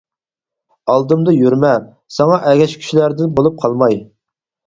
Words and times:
ئالدىمدا 0.93 1.33
يۈرمە، 1.35 1.73
ساڭا 2.17 2.39
ئەگەشكۈچىلەردىن 2.53 3.35
بولۇپ 3.41 3.59
قالماي. 3.65 4.01